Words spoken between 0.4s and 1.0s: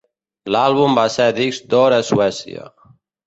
L'àlbum